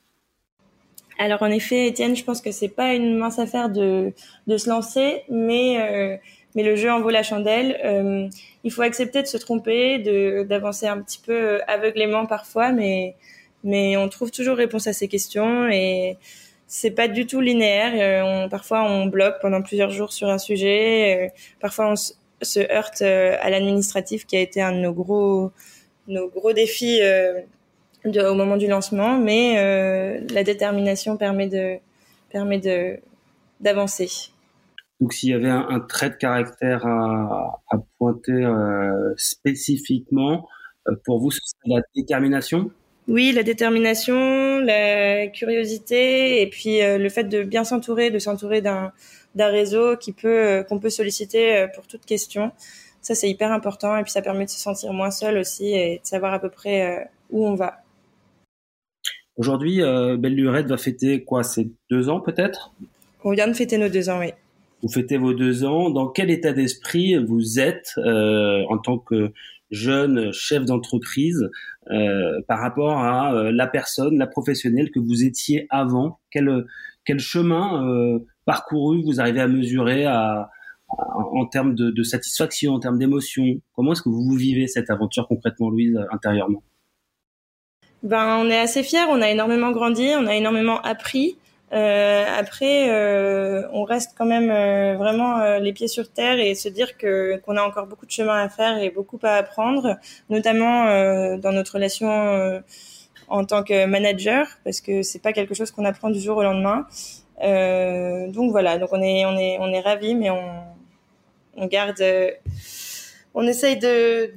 Alors 1.19 1.43
en 1.43 1.51
effet, 1.51 1.87
Étienne, 1.87 2.15
je 2.15 2.23
pense 2.23 2.39
que 2.39 2.53
c'est 2.53 2.69
pas 2.69 2.93
une 2.93 3.17
mince 3.17 3.39
affaire 3.39 3.69
de, 3.69 4.13
se 4.47 4.69
lancer, 4.69 5.23
mais 5.29 6.17
le 6.55 6.75
jeu 6.77 6.89
en 6.89 7.01
vaut 7.01 7.09
la 7.09 7.23
chandelle. 7.23 8.29
Il 8.63 8.71
faut 8.71 8.83
accepter 8.83 9.21
de 9.21 9.27
se 9.27 9.35
tromper, 9.35 10.45
d'avancer 10.45 10.87
un 10.87 11.01
petit 11.01 11.19
peu 11.19 11.59
aveuglément 11.67 12.25
parfois, 12.25 12.71
mais 12.71 13.17
mais 13.67 13.97
on 13.97 14.09
trouve 14.09 14.31
toujours 14.31 14.57
réponse 14.57 14.87
à 14.87 14.93
ces 14.93 15.07
questions 15.07 15.67
et 15.69 16.17
c'est 16.67 16.91
pas 16.91 17.07
du 17.07 17.25
tout 17.25 17.41
linéaire. 17.41 17.93
Euh, 17.95 18.47
parfois, 18.49 18.83
on 18.83 19.05
bloque 19.07 19.35
pendant 19.41 19.61
plusieurs 19.61 19.89
jours 19.89 20.11
sur 20.11 20.29
un 20.29 20.37
sujet. 20.37 21.27
Euh, 21.27 21.29
parfois, 21.59 21.91
on 21.91 21.95
se 21.95 22.59
heurte 22.71 23.01
euh, 23.01 23.35
à 23.41 23.49
l'administratif 23.49 24.25
qui 24.25 24.37
a 24.37 24.41
été 24.41 24.61
un 24.61 24.73
de 24.73 24.79
nos 24.79 24.93
gros, 24.93 25.51
nos 26.07 26.29
gros 26.29 26.53
défis 26.53 26.99
au 28.05 28.33
moment 28.35 28.57
du 28.57 28.67
lancement. 28.67 29.17
Mais 29.17 29.55
la 30.29 30.43
détermination 30.43 31.17
permet 31.17 31.47
de, 31.47 31.77
permet 32.31 32.59
de, 32.59 32.99
d'avancer. 33.59 34.09
Donc, 34.99 35.13
s'il 35.13 35.29
y 35.29 35.33
avait 35.33 35.49
un, 35.49 35.67
un, 35.69 35.79
trait 35.79 36.09
de 36.09 36.15
caractère 36.15 36.85
à, 36.85 37.61
à 37.69 37.77
pointer 37.97 38.47
spécifiquement, 39.15 40.47
pour 41.05 41.19
vous, 41.19 41.31
ce 41.31 41.39
serait 41.39 41.75
la 41.77 41.81
détermination? 41.95 42.71
Oui, 43.07 43.31
la 43.31 43.43
détermination, 43.43 44.59
la 44.59 45.27
curiosité 45.27 46.41
et 46.41 46.47
puis 46.47 46.81
euh, 46.81 46.97
le 46.97 47.07
fait 47.09 47.23
de 47.23 47.43
bien 47.43 47.63
s'entourer, 47.63 48.11
de 48.11 48.19
s'entourer 48.19 48.61
d'un 48.61 48.91
d'un 49.35 49.47
réseau 49.47 49.95
qui 49.95 50.11
peut 50.11 50.27
euh, 50.27 50.63
qu'on 50.63 50.79
peut 50.79 50.89
solliciter 50.89 51.55
euh, 51.55 51.67
pour 51.73 51.87
toute 51.87 52.05
question. 52.05 52.51
Ça 53.01 53.15
c'est 53.15 53.29
hyper 53.29 53.51
important 53.53 53.95
et 53.95 54.03
puis 54.03 54.11
ça 54.11 54.21
permet 54.21 54.43
de 54.43 54.49
se 54.49 54.59
sentir 54.59 54.91
moins 54.91 55.11
seul 55.11 55.37
aussi 55.37 55.73
et 55.73 55.99
de 55.99 56.05
savoir 56.05 56.33
à 56.33 56.39
peu 56.39 56.49
près 56.49 57.09
où 57.29 57.47
on 57.47 57.55
va. 57.55 57.77
Aujourd'hui, 59.37 59.77
Belle 59.77 60.35
Lurette 60.35 60.65
va 60.65 60.77
fêter 60.77 61.23
quoi? 61.23 61.43
C'est 61.43 61.67
deux 61.89 62.09
ans 62.09 62.19
peut-être? 62.19 62.73
On 63.23 63.31
vient 63.31 63.47
de 63.47 63.53
fêter 63.53 63.77
nos 63.77 63.87
deux 63.87 64.09
ans, 64.09 64.19
oui. 64.19 64.31
Vous 64.81 64.89
fêtez 64.89 65.17
vos 65.17 65.33
deux 65.33 65.63
ans. 65.63 65.89
Dans 65.89 66.07
quel 66.07 66.29
état 66.29 66.51
d'esprit 66.51 67.15
vous 67.23 67.59
êtes 67.59 67.93
en 67.97 68.77
tant 68.79 68.97
que 68.97 69.31
jeune 69.71 70.31
chef 70.31 70.65
d'entreprise 70.65 71.49
euh, 71.91 72.41
par 72.47 72.59
rapport 72.59 72.99
à 72.99 73.33
euh, 73.33 73.51
la 73.51 73.67
personne, 73.67 74.17
la 74.17 74.27
professionnelle 74.27 74.91
que 74.91 74.99
vous 74.99 75.23
étiez 75.23 75.67
avant. 75.69 76.19
Quel, 76.31 76.65
quel 77.05 77.19
chemin 77.19 77.87
euh, 77.87 78.19
parcouru 78.45 79.01
vous 79.03 79.19
arrivez 79.19 79.41
à 79.41 79.47
mesurer 79.47 80.05
à, 80.05 80.49
en 80.89 81.45
termes 81.45 81.75
de, 81.75 81.91
de, 81.91 82.03
satisfaction, 82.03 82.73
en 82.73 82.79
termes 82.79 82.97
d'émotion? 82.97 83.61
Comment 83.73 83.93
est-ce 83.93 84.01
que 84.01 84.09
vous 84.09 84.35
vivez 84.35 84.67
cette 84.67 84.89
aventure 84.89 85.27
concrètement, 85.27 85.69
Louise, 85.69 85.99
intérieurement? 86.11 86.63
Ben, 88.03 88.37
on 88.37 88.49
est 88.49 88.59
assez 88.59 88.83
fiers, 88.83 89.05
on 89.09 89.21
a 89.21 89.29
énormément 89.29 89.71
grandi, 89.71 90.09
on 90.15 90.27
a 90.27 90.35
énormément 90.35 90.79
appris. 90.81 91.37
Euh, 91.73 92.25
après, 92.37 92.89
euh, 92.89 93.67
on 93.73 93.83
reste 93.83 94.13
quand 94.17 94.25
même 94.25 94.49
euh, 94.49 94.95
vraiment 94.97 95.39
euh, 95.39 95.59
les 95.59 95.73
pieds 95.73 95.89
sur 95.89 96.09
terre 96.09 96.39
et 96.39 96.55
se 96.55 96.69
dire 96.69 96.97
que 96.97 97.37
qu'on 97.45 97.57
a 97.57 97.63
encore 97.63 97.87
beaucoup 97.87 98.05
de 98.05 98.11
chemin 98.11 98.41
à 98.41 98.47
faire 98.49 98.77
et 98.77 98.89
beaucoup 98.89 99.19
à 99.23 99.33
apprendre, 99.33 99.97
notamment 100.29 100.87
euh, 100.87 101.37
dans 101.37 101.51
notre 101.51 101.73
relation 101.73 102.61
en 103.29 103.43
tant 103.45 103.63
que 103.63 103.85
manager, 103.85 104.47
parce 104.63 104.79
que 104.81 105.01
c'est 105.03 105.19
pas 105.21 105.33
quelque 105.33 105.53
chose 105.53 105.71
qu'on 105.71 105.83
apprend 105.85 106.09
du 106.09 106.19
jour 106.21 106.37
au 106.37 106.43
lendemain. 106.43 106.87
donc 108.31 108.51
voilà, 108.51 108.77
donc 108.77 108.89
on 108.93 109.01
est 109.01 109.25
on 109.25 109.37
est 109.37 109.57
on 109.59 109.67
est 109.73 109.81
ravis, 109.81 110.15
mais 110.15 110.29
on 110.29 110.43
on 111.57 111.65
garde, 111.67 112.01
on 113.33 113.45
essaye 113.47 113.77
de 113.77 114.33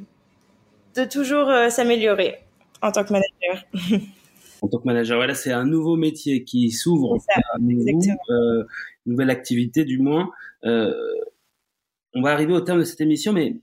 de 0.96 1.04
toujours 1.04 1.48
s'améliorer 1.70 2.38
en 2.82 2.90
tant 2.92 3.04
que 3.04 3.12
manager. 3.12 3.64
en 4.62 4.68
tant 4.68 4.78
que 4.78 4.86
manager. 4.86 5.18
Voilà, 5.18 5.34
c'est 5.34 5.52
un 5.52 5.64
nouveau 5.64 5.96
métier 5.96 6.44
qui 6.44 6.70
s'ouvre, 6.70 7.16
euh, 8.30 8.64
nouvelle 9.06 9.30
activité 9.30 9.84
du 9.84 9.98
moins. 9.98 10.30
Euh, 10.64 10.92
on 12.14 12.22
va 12.22 12.32
arriver 12.32 12.52
au 12.52 12.60
terme 12.60 12.80
de 12.80 12.84
cette 12.84 13.00
émission, 13.00 13.32
mais 13.32 13.56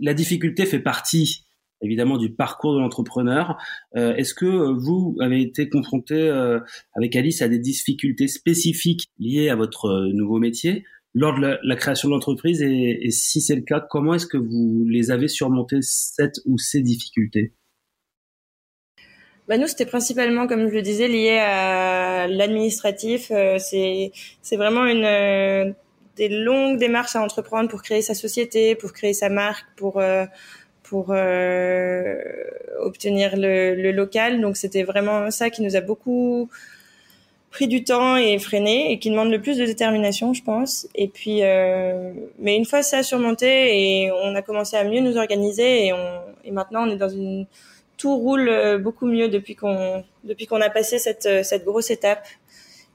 la 0.00 0.14
difficulté 0.14 0.66
fait 0.66 0.80
partie 0.80 1.44
évidemment 1.82 2.16
du 2.16 2.32
parcours 2.32 2.74
de 2.74 2.80
l'entrepreneur. 2.80 3.58
Euh, 3.96 4.14
Est-ce 4.14 4.34
que 4.34 4.46
vous 4.46 5.16
avez 5.20 5.42
été 5.42 5.68
confronté 5.68 6.14
euh, 6.14 6.60
avec 6.94 7.14
Alice 7.16 7.42
à 7.42 7.48
des 7.48 7.58
difficultés 7.58 8.28
spécifiques 8.28 9.08
liées 9.18 9.48
à 9.48 9.56
votre 9.56 9.86
euh, 9.86 10.12
nouveau 10.12 10.38
métier 10.38 10.84
lors 11.14 11.34
de 11.36 11.40
la, 11.40 11.58
la 11.62 11.76
création 11.76 12.08
de 12.08 12.14
l'entreprise 12.14 12.62
et, 12.62 12.98
et, 13.02 13.10
si 13.10 13.42
c'est 13.42 13.56
le 13.56 13.62
cas, 13.62 13.80
comment 13.80 14.14
est-ce 14.14 14.26
que 14.26 14.38
vous 14.38 14.86
les 14.88 15.10
avez 15.10 15.28
surmontées 15.28 15.82
cette 15.82 16.40
ou 16.46 16.56
ces 16.56 16.80
difficultés? 16.80 17.52
Bah 19.52 19.58
nous, 19.58 19.66
c'était 19.66 19.84
principalement, 19.84 20.46
comme 20.46 20.70
je 20.70 20.74
le 20.74 20.80
disais, 20.80 21.08
lié 21.08 21.36
à 21.38 22.26
l'administratif. 22.26 23.30
Euh, 23.30 23.58
c'est 23.58 24.10
c'est 24.40 24.56
vraiment 24.56 24.86
une 24.86 25.04
euh, 25.04 25.70
des 26.16 26.30
longues 26.30 26.78
démarches 26.78 27.16
à 27.16 27.20
entreprendre 27.20 27.68
pour 27.68 27.82
créer 27.82 28.00
sa 28.00 28.14
société, 28.14 28.74
pour 28.76 28.94
créer 28.94 29.12
sa 29.12 29.28
marque, 29.28 29.66
pour 29.76 29.98
euh, 29.98 30.24
pour 30.84 31.10
obtenir 32.80 33.36
le, 33.36 33.74
le, 33.74 33.92
local. 33.92 34.40
Donc 34.40 34.56
c'était 34.56 34.84
vraiment 34.84 35.30
ça 35.30 35.50
qui 35.50 35.60
nous 35.60 35.76
a 35.76 35.82
beaucoup 35.82 36.48
pris 37.50 37.68
du 37.68 37.84
temps 37.84 38.16
et 38.16 38.38
freiné 38.38 38.90
et 38.90 38.98
qui 38.98 39.10
demande 39.10 39.30
le 39.30 39.42
plus 39.42 39.58
de 39.58 39.66
détermination, 39.66 40.32
je 40.32 40.42
pense. 40.42 40.88
Et 40.94 41.08
puis, 41.08 41.42
mais 42.38 42.56
une 42.56 42.64
fois 42.64 42.82
ça 42.82 43.02
surmonté 43.02 43.48
et 44.06 44.10
on 44.12 44.34
a 44.34 44.40
commencé 44.40 44.78
à 44.78 44.84
mieux 44.84 45.00
nous 45.00 45.18
organiser 45.18 45.88
et, 45.88 45.92
on, 45.92 46.20
et 46.42 46.52
maintenant 46.52 46.88
on 46.88 46.90
est 46.90 46.96
dans 46.96 47.10
une 47.10 47.46
tout 48.02 48.16
roule 48.16 48.48
euh, 48.48 48.78
beaucoup 48.86 49.06
mieux 49.06 49.28
depuis 49.36 49.54
qu'on 49.60 50.04
depuis 50.24 50.46
qu'on 50.48 50.60
a 50.60 50.70
passé 50.78 50.98
cette 50.98 51.26
euh, 51.26 51.42
cette 51.50 51.64
grosse 51.64 51.90
étape. 51.98 52.24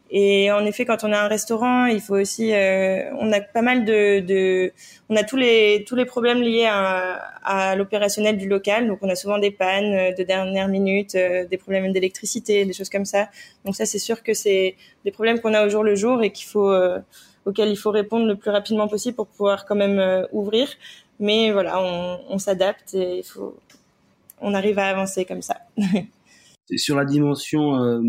Et 0.09 0.51
en 0.51 0.63
effet, 0.65 0.85
quand 0.85 1.03
on 1.03 1.11
a 1.11 1.19
un 1.25 1.27
restaurant, 1.27 1.85
il 1.97 1.99
faut 1.99 2.15
aussi, 2.15 2.53
euh, 2.53 3.11
on 3.23 3.27
a 3.33 3.41
pas 3.41 3.61
mal 3.69 3.83
de, 3.83 4.21
de, 4.31 4.71
on 5.09 5.15
a 5.17 5.23
tous 5.29 5.35
les 5.35 5.83
tous 5.87 5.97
les 6.01 6.05
problèmes 6.05 6.41
liés 6.41 6.69
à, 6.69 7.15
à 7.43 7.75
l'opérationnel 7.75 8.37
du 8.37 8.47
local. 8.55 8.87
Donc, 8.87 8.99
on 9.01 9.09
a 9.09 9.15
souvent 9.15 9.37
des 9.37 9.51
pannes 9.51 10.13
de 10.17 10.23
dernière 10.23 10.69
minute, 10.77 11.13
des 11.51 11.57
problèmes 11.57 11.91
d'électricité, 11.91 12.63
des 12.69 12.75
choses 12.79 12.89
comme 12.95 13.09
ça. 13.13 13.23
Donc, 13.65 13.75
ça, 13.75 13.85
c'est 13.85 14.03
sûr 14.09 14.23
que 14.23 14.33
c'est 14.33 14.75
des 15.05 15.11
problèmes 15.11 15.39
qu'on 15.41 15.53
a 15.53 15.65
au 15.65 15.69
jour 15.69 15.83
le 15.83 15.95
jour 15.95 16.23
et 16.23 16.31
qu'il 16.31 16.47
faut, 16.53 16.73
auxquels 17.45 17.71
il 17.75 17.79
faut 17.83 17.91
répondre 18.01 18.25
le 18.33 18.37
plus 18.41 18.51
rapidement 18.51 18.87
possible 18.87 19.15
pour 19.19 19.27
pouvoir 19.27 19.65
quand 19.65 19.75
même 19.85 19.99
ouvrir. 20.31 20.67
Mais 21.19 21.51
voilà, 21.51 21.81
on, 21.81 22.19
on 22.35 22.37
s'adapte 22.37 22.93
et 22.93 23.17
il 23.23 23.27
faut, 23.31 23.57
on 24.41 24.53
arrive 24.53 24.79
à 24.79 24.87
avancer 24.87 25.25
comme 25.25 25.41
ça. 25.41 25.57
Sur 26.75 26.95
la 26.95 27.05
dimension 27.05 27.75
euh, 27.75 28.01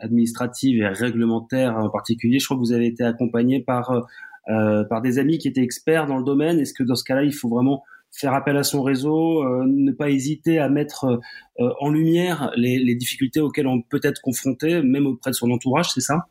administrative 0.00 0.82
et 0.82 0.88
réglementaire 0.88 1.76
en 1.76 1.90
particulier, 1.90 2.38
je 2.38 2.46
crois 2.46 2.56
que 2.56 2.62
vous 2.62 2.72
avez 2.72 2.86
été 2.86 3.04
accompagné 3.04 3.60
par 3.60 4.06
euh, 4.48 4.84
par 4.84 5.02
des 5.02 5.18
amis 5.18 5.38
qui 5.38 5.48
étaient 5.48 5.62
experts 5.62 6.06
dans 6.06 6.16
le 6.16 6.24
domaine. 6.24 6.60
Est-ce 6.60 6.72
que 6.72 6.84
dans 6.84 6.94
ce 6.94 7.04
cas-là, 7.04 7.24
il 7.24 7.34
faut 7.34 7.48
vraiment 7.48 7.82
faire 8.12 8.32
appel 8.32 8.56
à 8.56 8.62
son 8.62 8.82
réseau, 8.82 9.42
euh, 9.42 9.64
ne 9.66 9.92
pas 9.92 10.08
hésiter 10.08 10.58
à 10.58 10.68
mettre 10.68 11.20
en 11.58 11.90
lumière 11.90 12.50
les, 12.56 12.78
les, 12.78 12.94
difficultés 12.94 13.40
auxquelles 13.40 13.66
on 13.66 13.82
peut 13.82 14.00
être 14.02 14.22
confronté, 14.22 14.80
même 14.82 15.06
auprès 15.06 15.32
de 15.32 15.36
son 15.36 15.50
entourage, 15.50 15.90
c'est 15.92 16.00
ça? 16.00 16.26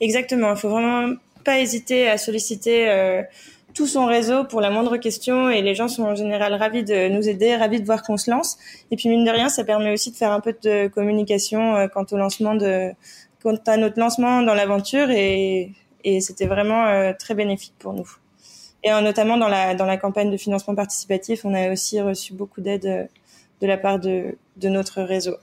Exactement. 0.00 0.52
Il 0.52 0.58
faut 0.58 0.68
vraiment 0.68 1.14
pas 1.44 1.58
hésiter 1.58 2.08
à 2.08 2.18
solliciter 2.18 3.24
tout 3.74 3.86
son 3.86 4.06
réseau 4.06 4.44
pour 4.44 4.60
la 4.60 4.70
moindre 4.70 4.96
question 4.96 5.48
et 5.50 5.62
les 5.62 5.74
gens 5.74 5.88
sont 5.88 6.04
en 6.04 6.14
général 6.14 6.54
ravis 6.54 6.84
de 6.84 7.08
nous 7.08 7.28
aider, 7.28 7.56
ravis 7.56 7.80
de 7.80 7.86
voir 7.86 8.02
qu'on 8.02 8.16
se 8.16 8.30
lance. 8.30 8.58
Et 8.90 8.96
puis 8.96 9.08
mine 9.08 9.24
de 9.24 9.30
rien, 9.30 9.48
ça 9.48 9.64
permet 9.64 9.92
aussi 9.92 10.10
de 10.10 10.16
faire 10.16 10.32
un 10.32 10.40
peu 10.40 10.54
de 10.62 10.88
communication 10.88 11.76
euh, 11.76 11.88
quant 11.88 12.06
au 12.10 12.16
lancement 12.16 12.54
de, 12.54 12.90
quant 13.42 13.56
à 13.66 13.76
notre 13.76 13.98
lancement 13.98 14.42
dans 14.42 14.54
l'aventure 14.54 15.10
et, 15.10 15.72
c'était 16.20 16.46
vraiment 16.46 16.86
euh, 16.86 17.12
très 17.16 17.34
bénéfique 17.34 17.74
pour 17.78 17.92
nous. 17.92 18.10
Et 18.82 18.92
euh, 18.92 19.00
notamment 19.02 19.36
dans 19.36 19.46
la 19.46 19.76
dans 19.76 19.86
la 19.86 19.96
campagne 19.96 20.32
de 20.32 20.36
financement 20.36 20.74
participatif, 20.74 21.44
on 21.44 21.54
a 21.54 21.70
aussi 21.70 22.00
reçu 22.00 22.34
beaucoup 22.34 22.60
d'aide 22.60 23.08
de 23.60 23.66
la 23.68 23.78
part 23.78 24.00
de 24.00 24.36
de 24.56 24.68
notre 24.68 25.02
réseau. 25.02 25.36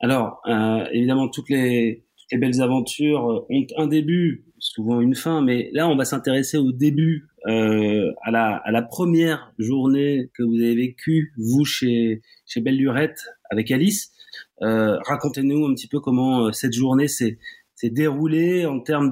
Alors 0.00 0.42
évidemment 0.90 1.28
toutes 1.28 1.50
les 1.50 2.02
les 2.32 2.38
belles 2.38 2.62
aventures 2.62 3.44
ont 3.48 3.66
un 3.76 3.86
début 3.86 4.44
souvent 4.58 5.00
une 5.00 5.14
fin, 5.14 5.42
mais 5.42 5.70
là 5.72 5.88
on 5.88 5.96
va 5.96 6.04
s'intéresser 6.04 6.56
au 6.56 6.72
début 6.72 7.28
à 7.44 8.30
la 8.30 8.56
à 8.64 8.70
la 8.70 8.82
première 8.82 9.52
journée 9.58 10.30
que 10.34 10.42
vous 10.42 10.56
avez 10.56 10.74
vécue 10.74 11.32
vous 11.36 11.64
chez 11.64 12.22
chez 12.46 12.60
Belle 12.60 12.76
Lurette 12.76 13.22
avec 13.50 13.70
Alice. 13.70 14.12
Racontez-nous 14.60 15.66
un 15.66 15.74
petit 15.74 15.88
peu 15.88 16.00
comment 16.00 16.52
cette 16.52 16.72
journée 16.72 17.08
s'est 17.08 17.38
déroulée 17.82 18.64
en 18.64 18.80
termes 18.80 19.10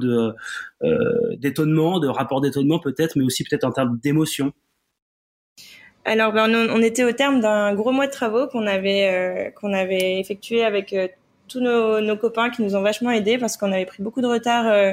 d'étonnement, 1.38 2.00
de 2.00 2.08
rapport 2.08 2.40
d'étonnement 2.40 2.78
peut-être, 2.78 3.16
mais 3.16 3.24
aussi 3.24 3.44
peut-être 3.44 3.64
en 3.64 3.72
termes 3.72 3.98
d'émotion. 4.02 4.52
Alors, 6.06 6.32
ben, 6.32 6.50
on, 6.70 6.80
était 6.80 7.04
au 7.04 7.12
terme 7.12 7.40
d'un 7.40 7.74
gros 7.74 7.92
mois 7.92 8.06
de 8.06 8.12
travaux 8.12 8.46
qu'on 8.46 8.66
avait 8.66 9.52
qu'on 9.56 9.74
avait 9.74 10.18
effectué 10.18 10.64
avec 10.64 10.94
tous 11.50 11.61
nos, 11.61 12.00
nos, 12.00 12.16
copains 12.16 12.50
qui 12.50 12.62
nous 12.62 12.76
ont 12.76 12.80
vachement 12.80 13.11
aidés 13.11 13.37
parce 13.37 13.57
qu'on 13.57 13.73
avait 13.73 13.85
pris 13.85 14.02
beaucoup 14.02 14.23
de 14.23 14.26
retard 14.26 14.66
euh, 14.66 14.92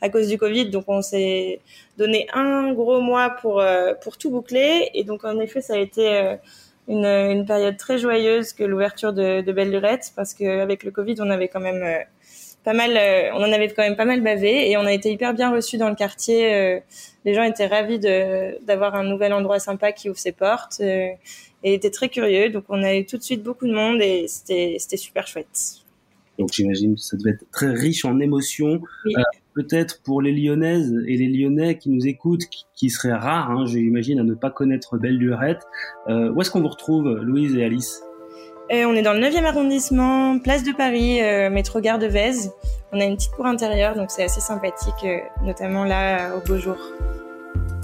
à 0.00 0.08
cause 0.10 0.28
du 0.28 0.38
Covid. 0.38 0.66
Donc 0.66 0.84
on 0.88 1.02
s'est 1.02 1.60
donné 1.98 2.28
un 2.34 2.72
gros 2.72 3.00
mois 3.00 3.30
pour 3.30 3.60
euh, 3.60 3.94
pour 3.94 4.18
tout 4.18 4.30
boucler. 4.30 4.90
Et 4.94 5.04
donc 5.04 5.24
en 5.24 5.40
effet, 5.40 5.62
ça 5.62 5.74
a 5.74 5.78
été 5.78 6.08
euh, 6.08 6.36
une, 6.88 7.06
une, 7.06 7.46
période 7.46 7.76
très 7.78 7.98
joyeuse 7.98 8.52
que 8.52 8.62
l'ouverture 8.62 9.12
de, 9.12 9.40
de 9.40 9.52
Belle 9.52 9.70
Lurette 9.70 10.12
parce 10.14 10.34
qu'avec 10.34 10.84
le 10.84 10.90
Covid, 10.90 11.16
on 11.20 11.30
avait 11.30 11.48
quand 11.48 11.60
même 11.60 12.04
pas 12.62 12.74
mal, 12.74 12.98
on 13.34 13.38
en 13.38 13.52
avait 13.52 13.68
quand 13.68 13.82
même 13.82 13.96
pas 13.96 14.04
mal 14.04 14.20
bavé 14.20 14.70
et 14.70 14.76
on 14.76 14.86
a 14.86 14.92
été 14.92 15.10
hyper 15.10 15.34
bien 15.34 15.50
reçus 15.50 15.78
dans 15.78 15.88
le 15.88 15.94
quartier. 15.94 16.82
les 17.24 17.34
gens 17.34 17.42
étaient 17.42 17.66
ravis 17.66 17.98
d'avoir 17.98 18.94
un 18.94 19.04
nouvel 19.04 19.32
endroit 19.32 19.58
sympa 19.58 19.92
qui 19.92 20.08
ouvre 20.10 20.18
ses 20.18 20.32
portes 20.32 20.80
et 20.80 21.18
étaient 21.62 21.90
très 21.90 22.08
curieux. 22.08 22.50
Donc 22.50 22.64
on 22.68 22.82
a 22.82 22.94
eu 22.94 23.04
tout 23.04 23.18
de 23.18 23.22
suite 23.22 23.42
beaucoup 23.42 23.66
de 23.66 23.74
monde 23.74 24.00
et 24.00 24.26
c'était 24.28 24.96
super 24.96 25.26
chouette. 25.26 25.83
Donc 26.38 26.50
j'imagine 26.52 26.94
que 26.96 27.00
ça 27.00 27.16
devait 27.16 27.30
être 27.30 27.50
très 27.52 27.70
riche 27.70 28.04
en 28.04 28.18
émotions. 28.20 28.80
Euh, 29.06 29.22
peut-être 29.54 30.02
pour 30.02 30.20
les 30.20 30.32
Lyonnaises 30.32 30.94
et 31.06 31.16
les 31.16 31.28
Lyonnais 31.28 31.78
qui 31.78 31.90
nous 31.90 32.06
écoutent, 32.06 32.44
qui, 32.46 32.66
qui 32.74 32.90
seraient 32.90 33.14
rares, 33.14 33.50
hein, 33.50 33.66
j'imagine, 33.66 34.18
à 34.18 34.24
ne 34.24 34.34
pas 34.34 34.50
connaître 34.50 34.98
Belle 34.98 35.16
Lurette. 35.16 35.62
Euh, 36.08 36.32
où 36.32 36.40
est-ce 36.40 36.50
qu'on 36.50 36.60
vous 36.60 36.68
retrouve, 36.68 37.08
Louise 37.22 37.56
et 37.56 37.64
Alice? 37.64 38.02
Euh, 38.72 38.84
On 38.86 38.94
est 38.94 39.02
dans 39.02 39.12
le 39.12 39.20
9e 39.20 39.44
arrondissement, 39.44 40.38
place 40.38 40.64
de 40.64 40.72
Paris, 40.72 41.20
métro 41.52 41.80
Gare 41.80 41.98
de 41.98 42.06
Vèze. 42.06 42.50
On 42.92 43.00
a 43.00 43.04
une 43.04 43.16
petite 43.16 43.32
cour 43.32 43.46
intérieure, 43.46 43.94
donc 43.94 44.10
c'est 44.10 44.24
assez 44.24 44.40
sympathique, 44.40 45.06
notamment 45.44 45.84
là, 45.84 46.36
au 46.36 46.46
beau 46.46 46.58
jour. 46.58 46.76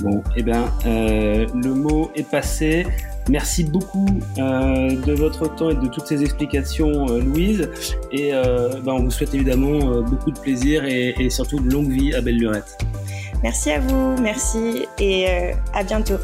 Bon, 0.03 0.23
eh 0.37 0.43
bien, 0.43 0.65
le 0.85 1.71
mot 1.75 2.11
est 2.15 2.29
passé. 2.29 2.87
Merci 3.31 3.63
beaucoup 3.63 4.09
euh, 4.39 4.97
de 5.07 5.13
votre 5.13 5.55
temps 5.55 5.71
et 5.71 5.77
de 5.77 5.87
toutes 5.87 6.07
ces 6.07 6.21
explications, 6.23 7.09
euh, 7.09 7.21
Louise. 7.21 7.71
Et 8.11 8.35
euh, 8.35 8.81
ben, 8.85 8.95
on 8.95 9.05
vous 9.05 9.11
souhaite 9.13 9.33
évidemment 9.35 10.01
beaucoup 10.03 10.33
de 10.33 10.39
plaisir 10.39 10.85
et, 10.85 11.15
et, 11.17 11.31
surtout 11.31 11.61
de 11.61 11.71
longue 11.71 11.91
vie 11.91 12.13
à 12.13 12.21
Belle 12.21 12.39
Lurette. 12.39 12.77
Merci 13.45 13.71
à 13.71 13.79
vous, 13.79 14.17
merci 14.21 14.87
et 14.99 15.27
à 15.73 15.85
bientôt. 15.85 16.19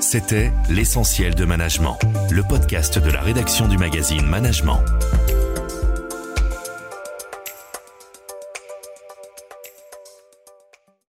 C'était 0.00 0.50
L'essentiel 0.70 1.34
de 1.34 1.44
management, 1.44 1.98
le 2.30 2.42
podcast 2.42 2.98
de 2.98 3.10
la 3.10 3.20
rédaction 3.20 3.68
du 3.68 3.78
magazine 3.78 4.26
Management. 4.26 4.80